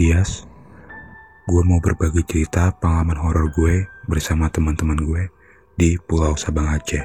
[0.00, 0.48] Dias.
[1.44, 5.28] Gue mau berbagi cerita pengalaman horor gue bersama teman-teman gue
[5.76, 7.04] di Pulau Sabang Aceh.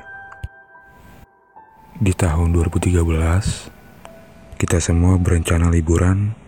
[1.99, 2.95] Di tahun 2013,
[4.55, 6.39] kita semua berencana liburan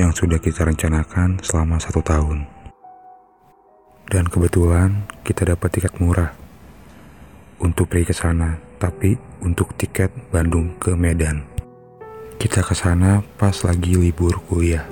[0.00, 2.48] yang sudah kita rencanakan selama satu tahun.
[4.08, 6.32] Dan kebetulan kita dapat tiket murah
[7.60, 11.44] untuk pergi ke sana, tapi untuk tiket Bandung ke Medan.
[12.40, 14.91] Kita ke sana pas lagi libur kuliah.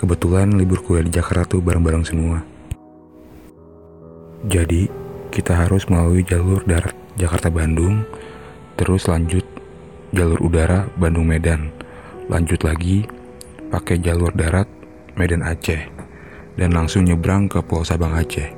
[0.00, 2.40] Kebetulan libur kuliah di Jakarta tuh bareng-bareng semua.
[4.48, 4.88] Jadi,
[5.28, 8.08] kita harus melalui jalur darat Jakarta-Bandung,
[8.80, 9.44] terus lanjut
[10.16, 11.68] jalur udara Bandung-Medan,
[12.32, 13.04] lanjut lagi
[13.68, 14.64] pakai jalur darat
[15.20, 15.92] Medan Aceh,
[16.56, 18.56] dan langsung nyebrang ke Pulau Sabang Aceh.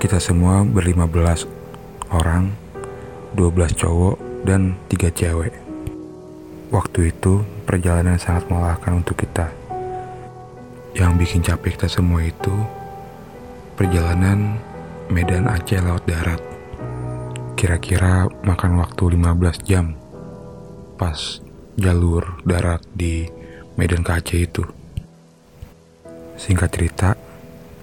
[0.00, 1.44] Kita semua berlima belas
[2.08, 2.56] orang,
[3.36, 4.16] 12 cowok
[4.48, 5.52] dan 3 cewek.
[6.72, 9.57] Waktu itu perjalanan sangat melelahkan untuk kita
[10.96, 12.54] yang bikin capek kita semua itu
[13.76, 14.56] perjalanan
[15.08, 16.40] Medan Aceh laut darat.
[17.58, 19.98] Kira-kira makan waktu 15 jam
[20.98, 21.42] pas
[21.78, 23.28] jalur darat di
[23.78, 24.66] Medan ke itu.
[26.38, 27.10] Singkat cerita,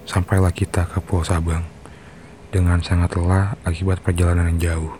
[0.04, 1.64] sampailah kita ke Pulau Sabang
[2.52, 4.94] dengan sangat lelah akibat perjalanan yang jauh.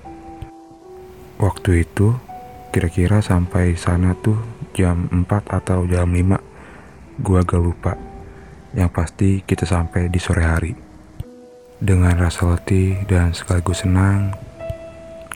[1.37, 2.17] Waktu itu,
[2.73, 4.41] kira-kira sampai sana tuh
[4.73, 6.56] jam 4 atau jam 5
[7.17, 7.97] Gua agak lupa.
[8.77, 10.73] Yang pasti kita sampai di sore hari.
[11.81, 14.37] Dengan rasa letih dan sekaligus senang,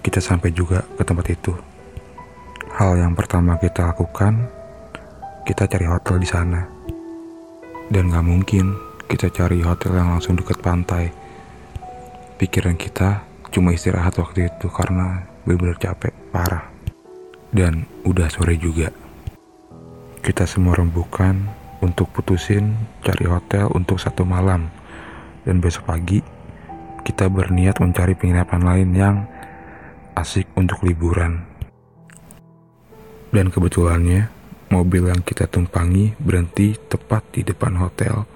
[0.04, 1.56] kita sampai juga ke tempat itu.
[2.76, 4.44] Hal yang pertama kita lakukan,
[5.48, 6.60] kita cari hotel di sana.
[7.88, 8.76] Dan gak mungkin
[9.08, 11.08] kita cari hotel yang langsung dekat pantai.
[12.36, 16.68] Pikiran kita cuma istirahat waktu itu karena benar-benar capek, parah.
[17.52, 18.92] Dan udah sore juga.
[20.20, 24.68] Kita semua rembukan untuk putusin cari hotel untuk satu malam
[25.44, 26.20] dan besok pagi
[27.00, 29.16] kita berniat mencari penginapan lain yang
[30.14, 31.48] asik untuk liburan.
[33.30, 34.28] Dan kebetulannya
[34.70, 38.26] mobil yang kita tumpangi berhenti tepat di depan hotel.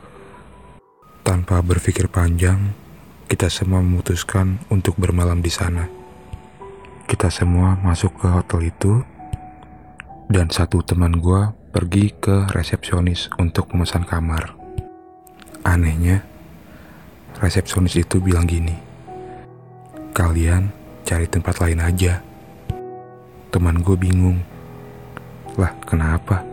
[1.25, 2.75] Tanpa berpikir panjang,
[3.27, 5.89] kita semua memutuskan untuk bermalam di sana.
[7.05, 9.01] Kita semua masuk ke hotel itu
[10.29, 14.57] dan satu teman gue pergi ke resepsionis untuk memesan kamar.
[15.65, 16.25] Anehnya,
[17.41, 18.77] resepsionis itu bilang gini,
[20.13, 20.71] kalian
[21.05, 22.21] cari tempat lain aja.
[23.53, 24.41] Teman gue bingung,
[25.57, 26.45] lah kenapa?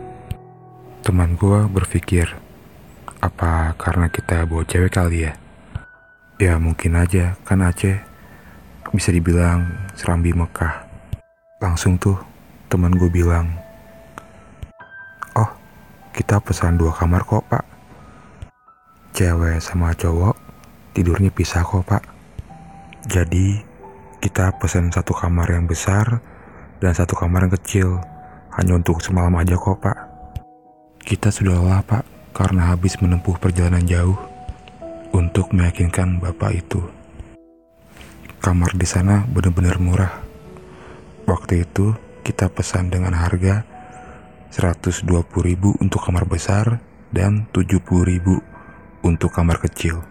[1.02, 2.30] Teman gue berpikir,
[3.20, 5.32] apa karena kita bawa cewek kali ya?
[6.40, 8.02] Ya mungkin aja, kan Aceh
[8.92, 10.84] bisa dibilang serambi Mekah.
[11.62, 12.31] Langsung tuh
[12.72, 13.52] teman gue bilang,
[16.12, 17.64] kita pesan dua kamar kok pak.
[19.16, 20.36] Cewek sama cowok
[20.92, 22.04] tidurnya pisah kok pak.
[23.08, 23.56] Jadi
[24.20, 26.20] kita pesan satu kamar yang besar
[26.84, 27.88] dan satu kamar yang kecil.
[28.52, 29.96] Hanya untuk semalam aja kok pak.
[31.00, 32.04] Kita sudah lelah pak
[32.36, 34.20] karena habis menempuh perjalanan jauh
[35.16, 36.80] untuk meyakinkan bapak itu.
[38.44, 40.12] Kamar di sana benar-benar murah.
[41.24, 43.66] Waktu itu kita pesan dengan harga
[44.54, 45.06] 120.000
[45.82, 46.78] untuk kamar besar
[47.10, 47.82] dan 70.000
[49.02, 50.06] untuk kamar kecil.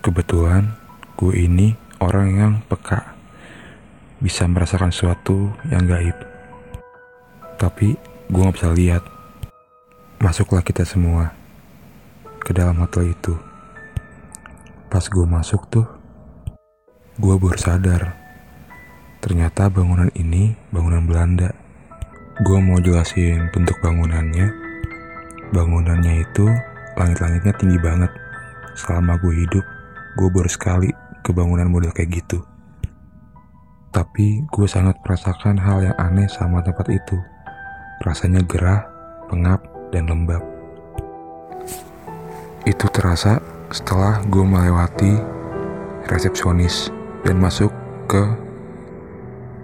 [0.00, 0.76] Kebetulan
[1.18, 3.16] gue ini orang yang peka,
[4.22, 6.16] bisa merasakan sesuatu yang gaib.
[7.58, 7.96] Tapi
[8.28, 9.02] gue gak bisa lihat.
[10.20, 11.34] Masuklah kita semua
[12.40, 13.36] ke dalam hotel itu.
[14.88, 15.88] Pas gue masuk tuh,
[17.18, 18.23] gue baru sadar.
[19.24, 21.64] Ternyata bangunan ini bangunan Belanda
[22.42, 24.50] Gue mau jelasin bentuk bangunannya.
[25.54, 26.50] Bangunannya itu
[26.98, 28.10] langit-langitnya tinggi banget.
[28.74, 29.62] Selama gue hidup,
[30.18, 30.90] gue baru sekali
[31.22, 32.42] ke bangunan model kayak gitu.
[33.94, 37.14] Tapi gue sangat merasakan hal yang aneh sama tempat itu.
[38.02, 38.82] Rasanya gerah,
[39.30, 39.62] pengap,
[39.94, 40.42] dan lembab.
[42.66, 43.38] Itu terasa
[43.70, 45.14] setelah gue melewati
[46.10, 46.90] resepsionis
[47.22, 47.70] dan masuk
[48.10, 48.26] ke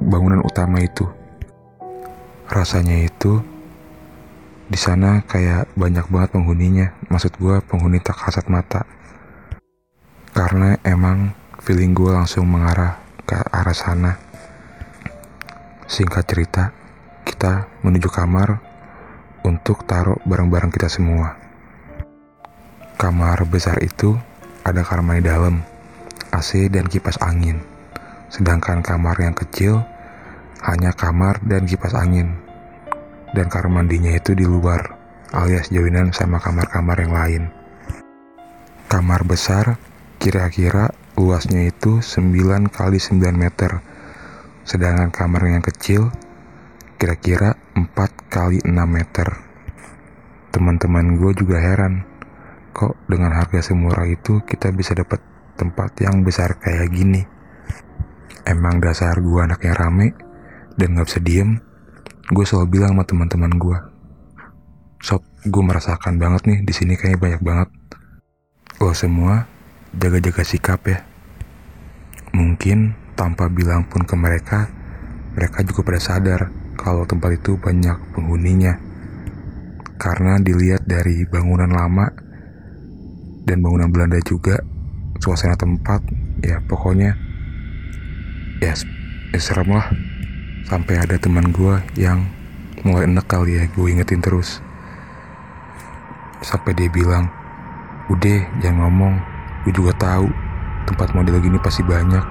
[0.00, 1.04] bangunan utama itu.
[2.48, 3.44] Rasanya itu
[4.66, 6.86] di sana kayak banyak banget penghuninya.
[7.12, 8.88] Maksud gue penghuni tak kasat mata.
[10.32, 12.96] Karena emang feeling gue langsung mengarah
[13.28, 14.12] ke arah sana.
[15.90, 16.64] Singkat cerita,
[17.26, 18.62] kita menuju kamar
[19.44, 21.36] untuk taruh barang-barang kita semua.
[22.94, 24.16] Kamar besar itu
[24.62, 25.64] ada kamar di dalam,
[26.30, 27.79] AC dan kipas angin.
[28.30, 29.82] Sedangkan kamar yang kecil
[30.62, 32.38] hanya kamar dan kipas angin.
[33.34, 34.94] Dan kamar mandinya itu di luar,
[35.34, 37.42] alias joinan sama kamar-kamar yang lain.
[38.86, 39.78] Kamar besar
[40.22, 43.82] kira-kira luasnya itu 9 kali 9 meter.
[44.62, 46.14] Sedangkan kamar yang kecil
[47.02, 47.90] kira-kira 4
[48.30, 49.26] kali 6 meter.
[50.54, 52.06] Teman-teman gue juga heran,
[52.74, 55.22] kok dengan harga semurah itu kita bisa dapat
[55.54, 57.39] tempat yang besar kayak gini.
[58.48, 60.16] Emang dasar gue anaknya rame
[60.80, 61.60] dan gak bisa diem,
[62.30, 63.78] gue selalu bilang sama teman-teman gue,
[65.02, 67.68] sob, gue merasakan banget nih di sini kayaknya banyak banget.
[68.80, 69.44] Lo semua
[69.92, 71.04] jaga-jaga sikap ya.
[72.32, 74.70] Mungkin tanpa bilang pun ke mereka,
[75.36, 76.40] mereka juga pada sadar
[76.80, 78.80] kalau tempat itu banyak penghuninya.
[80.00, 82.08] Karena dilihat dari bangunan lama
[83.44, 84.56] dan bangunan Belanda juga,
[85.20, 86.00] suasana tempat,
[86.40, 87.12] ya pokoknya,
[88.60, 88.76] ya,
[89.32, 89.88] ya serem lah.
[90.68, 92.28] Sampai ada teman gue yang
[92.84, 94.60] mulai enek kali ya gue ingetin terus.
[96.44, 97.28] Sampai dia bilang,
[98.12, 99.14] udah jangan ngomong,
[99.66, 100.28] gue juga tahu
[100.88, 102.22] tempat model gini pasti banyak.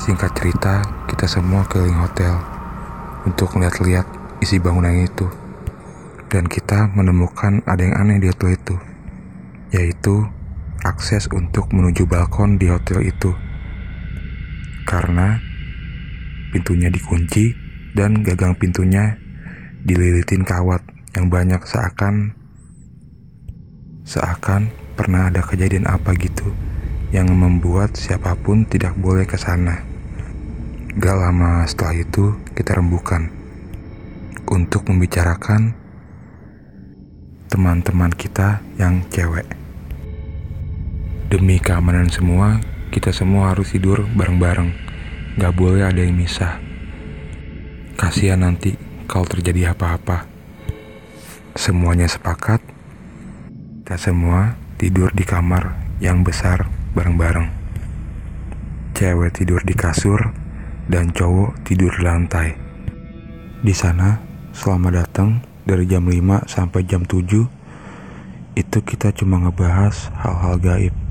[0.00, 2.34] Singkat cerita, kita semua keliling hotel
[3.22, 4.06] untuk melihat-lihat
[4.42, 5.30] isi bangunan itu.
[6.26, 8.74] Dan kita menemukan ada yang aneh di hotel itu,
[9.70, 10.26] yaitu
[10.82, 13.43] akses untuk menuju balkon di hotel itu.
[14.84, 15.40] Karena
[16.52, 17.56] pintunya dikunci
[17.96, 19.16] dan gagang pintunya
[19.84, 20.80] dililitin kawat
[21.16, 22.36] yang banyak seakan
[24.04, 26.52] seakan pernah ada kejadian apa gitu
[27.14, 29.86] yang membuat siapa pun tidak boleh ke sana.
[30.94, 33.30] Gak lama setelah itu, kita rembukan
[34.50, 35.74] untuk membicarakan
[37.50, 39.46] teman-teman kita yang cewek.
[41.30, 42.58] Demi keamanan semua,
[42.94, 44.70] kita semua harus tidur bareng-bareng.
[45.34, 46.62] Gak boleh ada yang misah.
[47.98, 48.78] Kasihan nanti
[49.10, 50.30] kalau terjadi apa-apa.
[51.58, 52.62] Semuanya sepakat,
[53.82, 57.50] kita semua tidur di kamar yang besar bareng-bareng.
[58.94, 60.30] Cewek tidur di kasur
[60.86, 62.54] dan cowok tidur di lantai.
[63.58, 64.22] Di sana,
[64.54, 67.42] selama datang dari jam 5 sampai jam 7,
[68.54, 71.03] itu kita cuma ngebahas hal-hal gaib.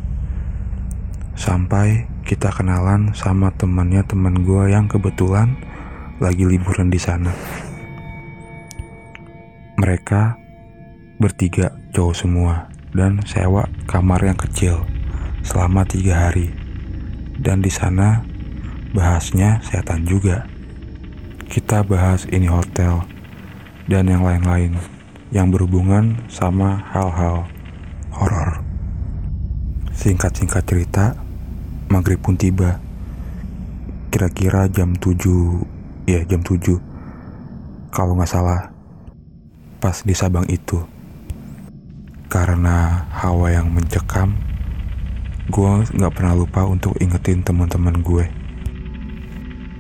[1.34, 5.58] Sampai kita kenalan sama temannya teman gue yang kebetulan
[6.22, 7.34] lagi liburan di sana.
[9.82, 10.38] Mereka
[11.18, 14.86] bertiga cowok semua dan sewa kamar yang kecil
[15.42, 16.54] selama tiga hari.
[17.42, 18.22] Dan di sana
[18.94, 20.46] bahasnya setan juga.
[21.50, 23.04] Kita bahas ini hotel
[23.90, 24.78] dan yang lain-lain
[25.34, 27.50] yang berhubungan sama hal-hal
[28.14, 28.62] horor.
[29.94, 31.18] Singkat-singkat cerita,
[31.94, 32.82] maghrib pun tiba.
[34.10, 36.82] Kira-kira jam 7, ya jam 7.
[37.94, 38.74] Kalau nggak salah,
[39.78, 40.82] pas di Sabang itu.
[42.34, 44.34] Karena hawa yang mencekam,
[45.54, 48.26] gue gak pernah lupa untuk ingetin teman-teman gue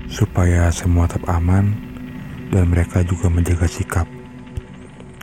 [0.05, 1.73] supaya semua tetap aman
[2.53, 4.05] dan mereka juga menjaga sikap.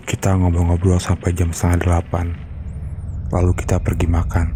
[0.02, 2.34] Kita ngobrol-ngobrol sampai jam setengah delapan,
[3.30, 4.46] lalu kita pergi makan.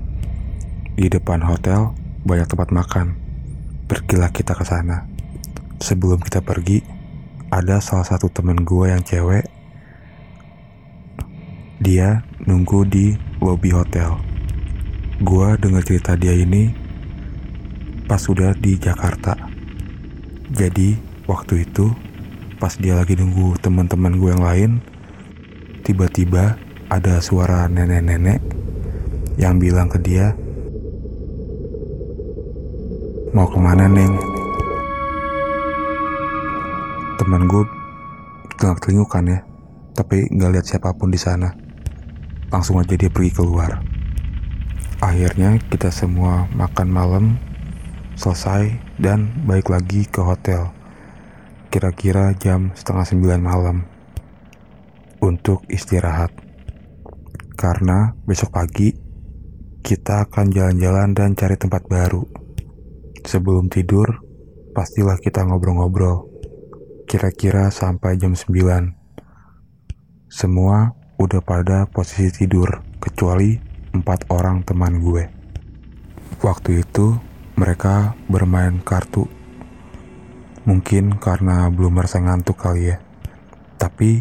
[0.98, 3.14] Di depan hotel banyak tempat makan.
[3.84, 5.04] Pergilah kita ke sana.
[5.78, 6.80] Sebelum kita pergi,
[7.52, 9.44] ada salah satu temen gue yang cewek.
[11.84, 13.12] Dia nunggu di
[13.44, 14.16] lobi hotel.
[15.20, 16.72] Gua dengar cerita dia ini
[18.08, 19.36] pas sudah di Jakarta.
[20.48, 20.96] Jadi
[21.28, 21.92] waktu itu
[22.56, 24.70] pas dia lagi nunggu teman-teman gue yang lain,
[25.84, 26.56] tiba-tiba
[26.88, 28.40] ada suara nenek-nenek
[29.36, 30.32] yang bilang ke dia,
[33.34, 34.14] mau ke mana neng?
[37.18, 37.66] Teman gue
[38.54, 39.38] tengah telingukan ya,
[39.90, 41.50] tapi nggak lihat siapa pun di sana.
[42.54, 43.82] Langsung aja dia pergi keluar.
[45.02, 47.24] Akhirnya kita semua makan malam
[48.14, 48.70] selesai
[49.02, 50.70] dan balik lagi ke hotel.
[51.74, 53.82] Kira-kira jam setengah sembilan malam
[55.18, 56.30] untuk istirahat.
[57.58, 58.94] Karena besok pagi
[59.82, 62.43] kita akan jalan-jalan dan cari tempat baru.
[63.24, 64.20] Sebelum tidur,
[64.76, 66.28] pastilah kita ngobrol-ngobrol.
[67.08, 68.92] Kira-kira sampai jam 9.
[70.28, 73.56] Semua udah pada posisi tidur, kecuali
[73.96, 75.24] empat orang teman gue.
[76.44, 77.16] Waktu itu
[77.56, 79.24] mereka bermain kartu.
[80.68, 83.00] Mungkin karena belum merasa ngantuk kali ya.
[83.80, 84.20] Tapi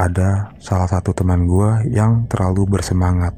[0.00, 3.36] ada salah satu teman gue yang terlalu bersemangat.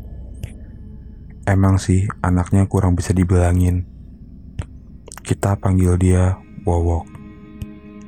[1.42, 3.98] Emang sih anaknya kurang bisa dibilangin.
[5.28, 7.04] Kita panggil dia Wowok.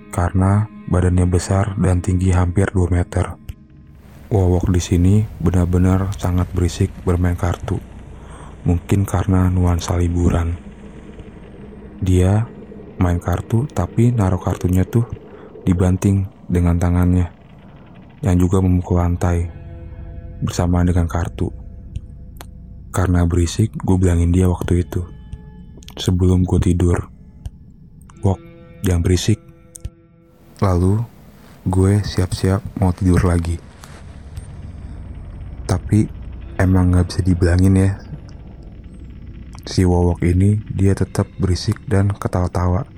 [0.08, 3.36] Karena badannya besar dan tinggi hampir 2 meter.
[4.32, 7.76] Wowok di sini benar-benar sangat berisik bermain kartu.
[8.64, 10.56] Mungkin karena nuansa liburan.
[12.00, 12.48] Dia
[12.96, 15.04] main kartu tapi naruh kartunya tuh
[15.68, 17.28] dibanting dengan tangannya
[18.24, 19.44] yang juga memukul lantai
[20.40, 21.52] bersamaan dengan kartu.
[22.96, 25.04] Karena berisik, gue bilangin dia waktu itu.
[26.00, 27.09] Sebelum gue tidur.
[28.80, 29.40] Jangan berisik.
[30.64, 31.04] Lalu,
[31.68, 33.60] gue siap-siap mau tidur lagi.
[35.68, 36.08] Tapi
[36.56, 37.90] emang nggak bisa dibilangin ya.
[39.68, 42.88] Si Wowok ini dia tetap berisik dan ketawa-tawa.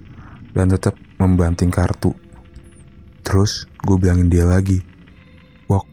[0.53, 2.13] Dan tetap membanting kartu.
[3.23, 4.83] Terus gue bilangin dia lagi
[5.71, 5.87] Wok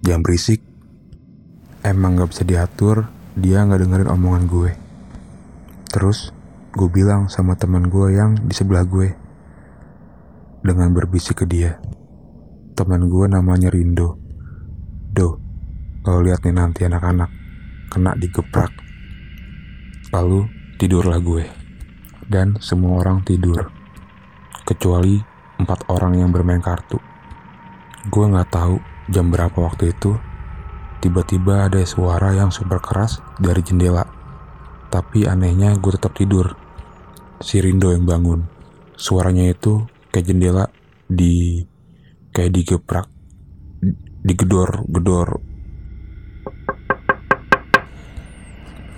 [0.00, 0.64] jangan berisik.
[1.84, 3.06] Emang nggak bisa diatur
[3.38, 4.70] dia nggak dengerin omongan gue.
[5.92, 6.32] Terus
[6.72, 9.27] gue bilang sama teman gue yang di sebelah gue
[10.62, 11.78] dengan berbisik ke dia
[12.74, 14.18] teman gue namanya Rindo
[15.10, 15.48] Do
[16.06, 17.28] kalau lihat nih nanti anak-anak
[17.88, 18.70] kena digeprak.
[20.12, 20.46] Lalu
[20.76, 21.44] tidurlah gue.
[22.28, 23.72] Dan semua orang tidur.
[24.68, 25.16] Kecuali
[25.58, 27.00] empat orang yang bermain kartu.
[28.12, 28.76] Gue nggak tahu
[29.08, 30.16] jam berapa waktu itu.
[31.00, 34.04] Tiba-tiba ada suara yang super keras dari jendela.
[34.92, 36.52] Tapi anehnya gue tetap tidur.
[37.40, 38.44] Si Rindo yang bangun.
[38.96, 40.70] Suaranya itu kayak jendela
[41.08, 41.64] di
[42.32, 43.06] kayak digeprak
[44.24, 45.40] digedor-gedor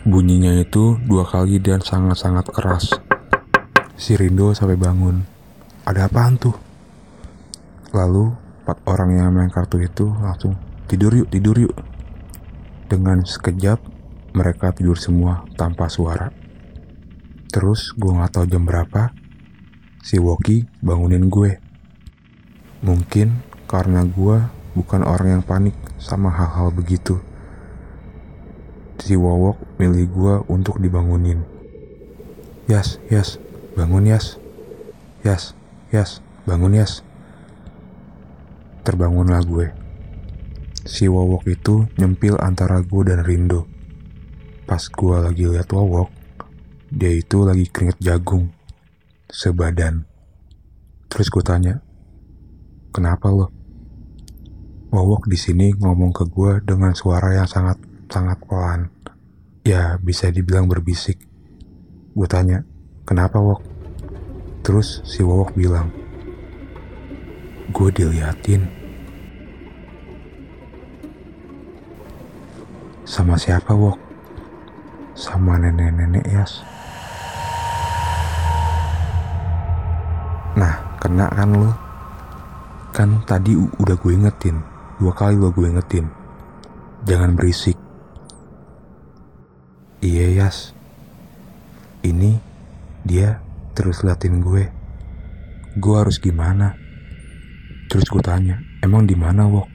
[0.00, 2.88] Bunyinya itu dua kali dan sangat-sangat keras.
[4.00, 5.28] Si Rindo sampai bangun.
[5.84, 6.56] Ada apaan tuh?
[7.92, 8.32] Lalu
[8.64, 10.56] empat orang yang main kartu itu langsung
[10.88, 11.76] tidur yuk, tidur yuk.
[12.88, 13.76] Dengan sekejap
[14.32, 16.32] mereka tidur semua tanpa suara.
[17.52, 19.12] Terus gue gak tahu jam berapa,
[20.00, 21.60] si Woki bangunin gue.
[22.84, 27.20] Mungkin karena gue bukan orang yang panik sama hal-hal begitu
[29.00, 31.42] si Wowok milih gue untuk dibangunin.
[32.68, 33.40] Yas, Yas,
[33.74, 34.36] bangun Yas.
[35.24, 35.56] Yas,
[35.90, 37.02] Yas, bangun Yas.
[38.84, 39.72] Terbangunlah gue.
[40.84, 43.66] Si Wowok itu nyempil antara gue dan Rindo.
[44.68, 46.08] Pas gue lagi lihat Wowok,
[46.92, 48.52] dia itu lagi keringet jagung.
[49.30, 50.10] Sebadan.
[51.06, 51.78] Terus gue tanya,
[52.90, 53.46] kenapa lo?
[54.90, 57.78] Wowok di sini ngomong ke gue dengan suara yang sangat
[58.10, 58.90] sangat pelan.
[59.62, 61.22] Ya, bisa dibilang berbisik.
[62.10, 62.66] Gue tanya,
[63.06, 63.62] kenapa Wok?
[64.66, 65.94] Terus si Wok bilang,
[67.70, 68.66] gue diliatin.
[73.06, 73.98] Sama siapa Wok?
[75.14, 76.79] Sama nenek-nenek Yas.
[81.10, 81.74] Kena kan lo?
[82.94, 84.62] Kan tadi udah gue ingetin,
[85.02, 86.06] dua kali lo gue ingetin.
[87.02, 87.74] Jangan berisik.
[90.00, 90.72] Iya Yas
[92.00, 92.40] Ini
[93.04, 93.44] dia
[93.76, 94.64] terus liatin gue
[95.76, 96.72] Gue harus gimana
[97.92, 99.68] Terus gue tanya Emang di mana Wok?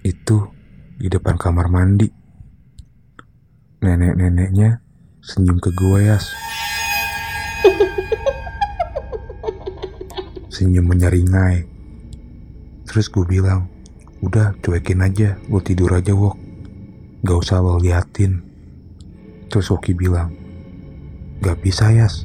[0.00, 0.48] Itu
[0.96, 2.08] di depan kamar mandi
[3.84, 4.80] Nenek-neneknya
[5.20, 6.32] senyum ke gue Yas
[10.62, 11.66] Senyum menyeringai
[12.86, 13.66] Terus gue bilang
[14.22, 16.38] Udah cuekin aja Gue tidur aja Wok
[17.26, 18.52] Gak usah lo liatin
[19.52, 20.32] Terus Woki bilang,
[21.44, 22.24] Gak bisa Yas,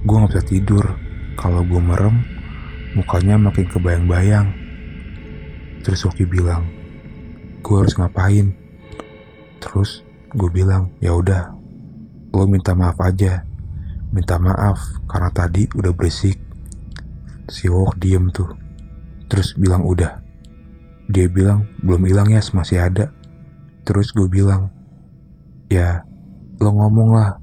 [0.00, 0.96] gue gak bisa tidur.
[1.36, 2.24] Kalau gue merem,
[2.96, 4.48] mukanya makin kebayang-bayang.
[5.84, 6.64] Terus Woki bilang,
[7.60, 8.56] gue harus ngapain?
[9.60, 11.52] Terus gue bilang, ya udah,
[12.32, 13.44] lo minta maaf aja.
[14.08, 16.40] Minta maaf karena tadi udah berisik.
[17.50, 18.50] Si Wok diem tuh.
[19.26, 20.20] Terus bilang udah.
[21.10, 23.10] Dia bilang belum hilang ya, masih ada.
[23.82, 24.70] Terus gue bilang,
[25.72, 26.04] ya
[26.60, 27.42] lo ngomong lah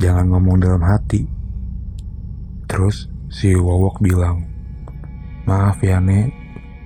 [0.00, 1.28] jangan ngomong dalam hati
[2.64, 4.48] terus si Wowok bilang
[5.46, 6.32] maaf ya nek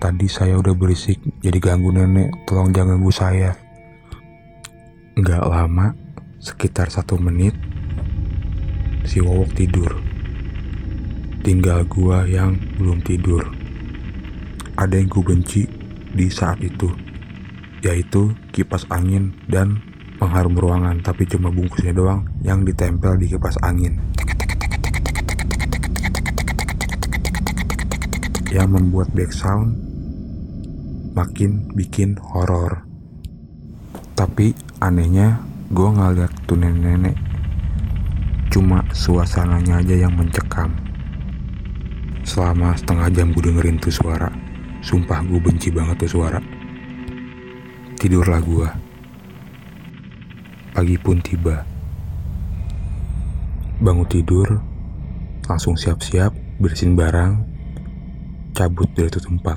[0.02, 3.54] tadi saya udah berisik jadi ganggu nenek tolong jangan ganggu saya
[5.14, 5.94] Gak lama
[6.42, 7.54] sekitar satu menit
[9.06, 10.03] si Wowok tidur
[11.44, 13.44] tinggal gua yang belum tidur.
[14.80, 15.62] Ada yang gue benci
[16.16, 16.88] di saat itu
[17.84, 19.76] yaitu kipas angin dan
[20.16, 24.00] pengharum ruangan tapi cuma bungkusnya doang yang ditempel di kipas angin.
[28.48, 29.76] Yang membuat background
[31.12, 32.88] makin bikin horor.
[34.16, 37.20] Tapi anehnya gue nggak lihat tuh nenek-nenek
[38.48, 40.93] cuma suasananya aja yang mencekam
[42.24, 44.32] selama setengah jam gue dengerin tuh suara
[44.84, 46.36] Sumpah gue benci banget tuh suara.
[47.96, 48.68] Tidurlah gue.
[50.76, 51.64] Pagi pun tiba.
[53.80, 54.60] Bangun tidur,
[55.48, 57.48] langsung siap-siap, bersihin barang,
[58.52, 59.56] cabut dari itu tempat.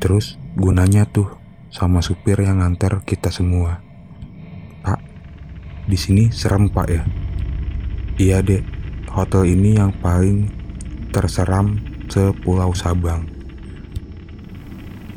[0.00, 1.28] Terus gue nanya tuh
[1.68, 3.84] sama supir yang nganter kita semua.
[4.80, 5.00] Pak,
[5.92, 7.04] di sini serem pak ya?
[8.16, 8.64] Iya dek,
[9.12, 10.48] hotel ini yang paling
[11.12, 11.78] terseram
[12.08, 13.28] sepulau Sabang.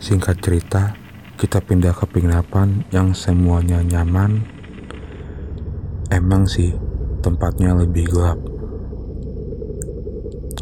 [0.04, 0.94] Singkat cerita,
[1.40, 4.56] kita pindah ke penginapan yang semuanya nyaman
[6.14, 6.70] Emang sih
[7.26, 8.38] tempatnya lebih gelap.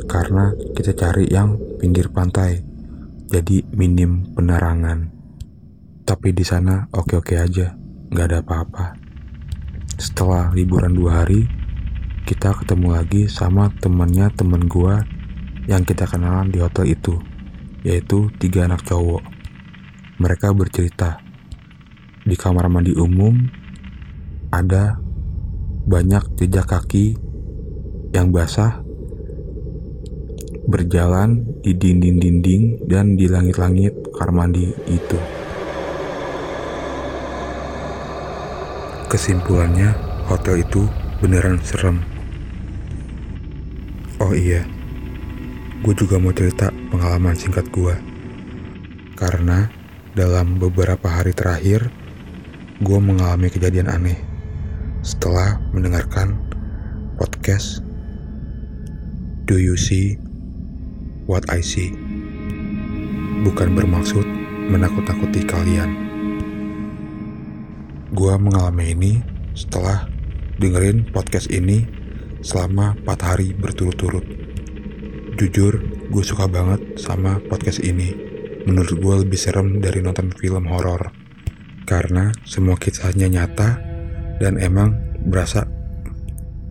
[0.08, 2.64] Karena kita cari yang pinggir pantai.
[3.28, 5.12] Jadi minim penerangan.
[6.08, 7.76] Tapi di sana oke-oke aja,
[8.10, 8.96] nggak ada apa-apa.
[10.00, 11.44] Setelah liburan dua hari,
[12.24, 15.04] kita ketemu lagi sama temennya temen gua
[15.68, 17.20] yang kita kenalan di hotel itu,
[17.88, 19.24] yaitu tiga anak cowok.
[20.20, 21.20] Mereka bercerita
[22.24, 23.36] di kamar mandi umum
[24.52, 24.96] ada
[25.84, 27.20] banyak jejak kaki
[28.16, 28.80] yang basah
[30.64, 35.20] berjalan di dinding-dinding dan di langit-langit kamar mandi itu.
[39.12, 39.94] Kesimpulannya,
[40.26, 40.88] hotel itu
[41.20, 42.02] beneran serem.
[44.24, 44.64] Oh iya,
[45.84, 47.92] gue juga mau cerita pengalaman singkat gue.
[49.20, 49.68] Karena
[50.16, 51.92] dalam beberapa hari terakhir,
[52.80, 54.16] gue mengalami kejadian aneh
[55.04, 56.40] setelah mendengarkan
[57.20, 57.84] podcast
[59.44, 60.16] Do You See
[61.28, 61.92] What I See?
[63.44, 64.24] Bukan bermaksud
[64.72, 65.92] menakut-nakuti kalian.
[68.16, 69.12] Gua mengalami ini
[69.52, 70.08] setelah
[70.62, 71.84] dengerin podcast ini
[72.40, 74.24] selama 4 hari berturut-turut.
[75.34, 75.82] Jujur,
[76.14, 78.14] gue suka banget sama podcast ini.
[78.70, 81.10] Menurut gue lebih serem dari nonton film horor.
[81.90, 83.82] Karena semua kisahnya nyata
[84.38, 84.94] dan emang
[85.26, 85.66] berasa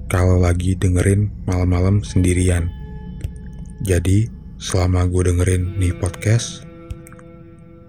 [0.07, 2.71] kalau lagi dengerin malam-malam sendirian.
[3.83, 4.31] Jadi,
[4.63, 6.63] selama gue dengerin nih podcast,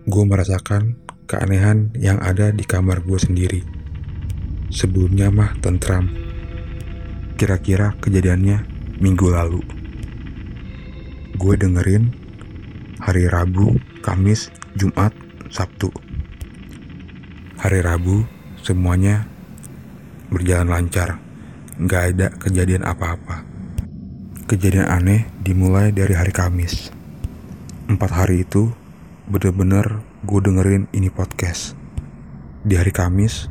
[0.10, 0.98] gue merasakan
[1.30, 3.62] keanehan yang ada di kamar gue sendiri.
[4.74, 6.10] Sebelumnya mah tentram.
[7.38, 8.66] Kira-kira kejadiannya
[8.98, 9.83] minggu lalu.
[11.34, 12.14] Gue dengerin
[13.02, 13.74] hari Rabu,
[14.06, 15.18] Kamis, Jumat,
[15.50, 15.90] Sabtu.
[17.58, 18.22] Hari Rabu
[18.62, 19.26] semuanya
[20.30, 21.18] berjalan lancar,
[21.82, 23.42] nggak ada kejadian apa-apa.
[24.46, 26.94] Kejadian aneh dimulai dari hari Kamis.
[27.90, 28.70] Empat hari itu
[29.26, 31.74] bener-bener gue dengerin ini podcast.
[32.62, 33.50] Di hari Kamis,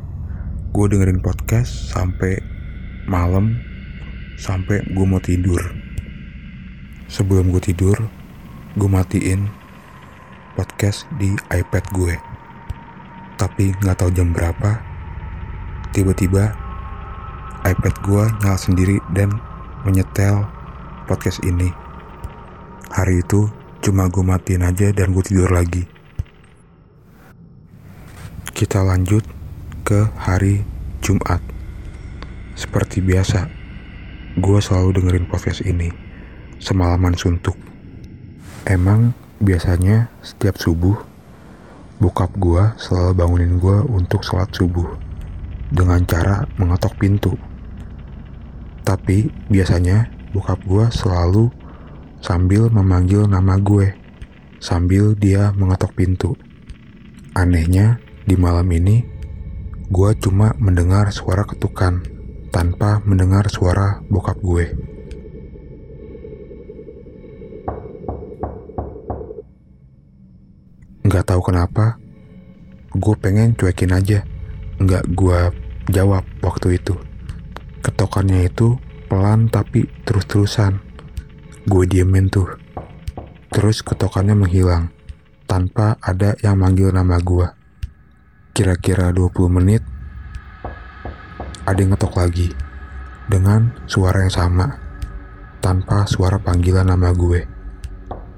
[0.71, 2.39] gue dengerin podcast sampai
[3.11, 3.59] malam,
[4.39, 5.92] sampai gue mau tidur.
[7.11, 7.97] Sebelum gue tidur,
[8.73, 9.51] gue matiin
[10.55, 12.15] podcast di iPad gue.
[13.35, 14.79] Tapi nggak tahu jam berapa,
[15.91, 16.55] tiba-tiba
[17.67, 19.35] iPad gue nyala sendiri dan
[19.83, 20.47] menyetel
[21.05, 21.69] podcast ini.
[22.93, 23.51] Hari itu
[23.83, 25.83] cuma gue matiin aja dan gue tidur lagi.
[28.53, 29.25] Kita lanjut
[29.83, 30.63] ke hari
[31.03, 31.43] Jumat.
[32.53, 33.49] Seperti biasa,
[34.39, 36.02] gue selalu dengerin podcast ini
[36.59, 37.55] semalaman suntuk.
[38.67, 39.13] Emang
[39.43, 40.95] biasanya setiap subuh,
[41.99, 44.87] bokap gue selalu bangunin gue untuk sholat subuh
[45.73, 47.33] dengan cara mengetok pintu.
[48.83, 51.49] Tapi biasanya bokap gue selalu
[52.23, 53.95] sambil memanggil nama gue,
[54.63, 56.35] sambil dia mengetok pintu.
[57.33, 59.03] Anehnya, di malam ini,
[59.89, 62.05] gue cuma mendengar suara ketukan
[62.53, 64.92] tanpa mendengar suara bokap gue.
[71.13, 72.01] Gak tahu kenapa,
[72.89, 74.25] gue pengen cuekin aja.
[74.81, 75.39] Nggak gue
[75.93, 76.97] jawab waktu itu.
[77.85, 80.81] Ketokannya itu pelan tapi terus-terusan.
[81.69, 82.57] Gue diemin tuh.
[83.53, 84.89] Terus ketokannya menghilang,
[85.45, 87.45] tanpa ada yang manggil nama gue.
[88.57, 89.85] Kira-kira 20 menit,
[91.61, 92.49] ada yang ngetok lagi,
[93.29, 94.81] dengan suara yang sama,
[95.61, 97.52] tanpa suara panggilan nama gue.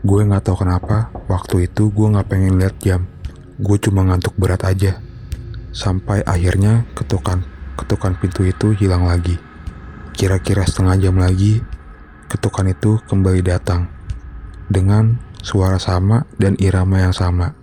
[0.05, 3.09] Gue gak tahu kenapa, waktu itu gue gak pengen lihat jam.
[3.57, 5.01] Gue cuma ngantuk berat aja.
[5.73, 7.41] Sampai akhirnya ketukan
[7.73, 9.41] ketukan pintu itu hilang lagi.
[10.13, 11.57] Kira-kira setengah jam lagi,
[12.29, 13.89] ketukan itu kembali datang
[14.69, 17.57] dengan suara sama dan irama yang sama.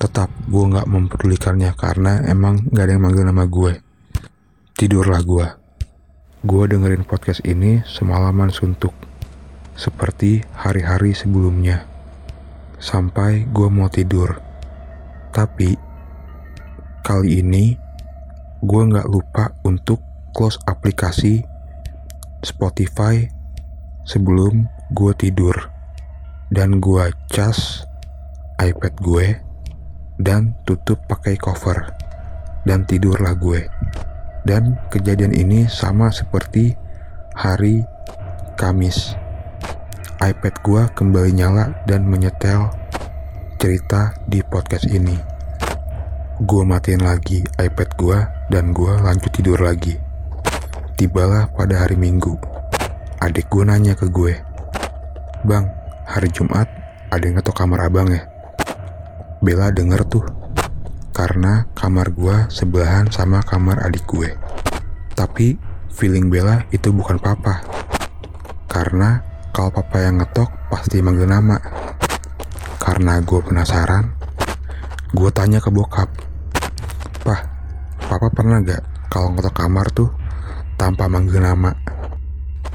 [0.00, 3.84] Tetap gue gak memperdulikannya karena emang gak ada yang manggil nama gue.
[4.80, 5.46] Tidurlah gue.
[6.40, 8.96] Gue dengerin podcast ini semalaman suntuk,
[9.80, 11.88] seperti hari-hari sebelumnya.
[12.80, 14.40] sampai gue mau tidur.
[15.36, 15.76] Tapi
[17.04, 17.76] kali ini
[18.64, 20.00] gue nggak lupa untuk
[20.32, 21.44] close aplikasi
[22.40, 23.28] Spotify
[24.08, 24.64] sebelum
[24.96, 25.52] gue tidur
[26.48, 27.84] dan gue cas
[28.56, 29.26] iPad gue
[30.16, 31.92] dan tutup pakai cover
[32.64, 33.68] dan tidurlah gue
[34.48, 36.74] dan kejadian ini sama seperti
[37.36, 37.84] hari
[38.56, 39.29] Kamis
[40.20, 42.68] iPad gue kembali nyala dan menyetel
[43.56, 45.16] cerita di podcast ini
[46.44, 48.18] gue matiin lagi iPad gue
[48.52, 49.96] dan gue lanjut tidur lagi
[51.00, 52.36] tibalah pada hari Minggu
[53.24, 54.36] adik gue nanya ke gue
[55.48, 55.64] bang
[56.04, 56.68] hari Jumat
[57.08, 58.28] ada yang ngetok kamar abang ya
[59.40, 60.40] Bella denger tuh
[61.20, 64.32] karena kamar gua sebelahan sama kamar adik gue.
[65.12, 65.58] Tapi
[65.92, 67.60] feeling Bella itu bukan papa.
[68.70, 71.58] Karena kalau papa yang ngetok pasti manggil nama.
[72.80, 74.16] Karena gue penasaran,
[75.12, 76.08] gue tanya ke bokap,
[77.20, 77.40] Pah,
[78.08, 78.80] papa pernah gak
[79.12, 80.08] kalau ngetok kamar tuh
[80.80, 81.76] tanpa manggil nama?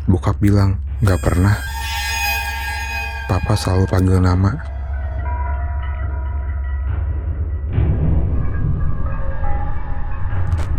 [0.06, 1.58] Bokap bilang, gak pernah.
[3.26, 4.54] Papa selalu panggil nama.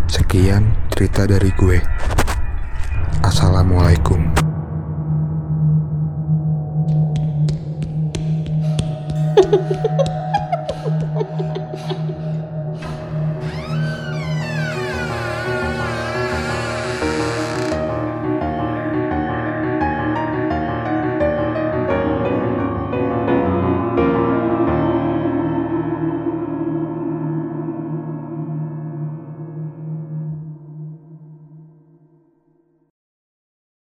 [0.06, 1.82] Sekian cerita dari gue.
[3.26, 4.45] Assalamualaikum.